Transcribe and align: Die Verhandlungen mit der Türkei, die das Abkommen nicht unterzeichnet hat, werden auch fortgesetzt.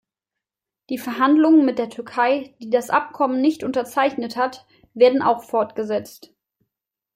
Die 0.89 0.97
Verhandlungen 0.97 1.63
mit 1.63 1.77
der 1.77 1.91
Türkei, 1.91 2.55
die 2.59 2.71
das 2.71 2.89
Abkommen 2.89 3.39
nicht 3.39 3.63
unterzeichnet 3.63 4.35
hat, 4.35 4.65
werden 4.95 5.21
auch 5.21 5.43
fortgesetzt. 5.43 6.33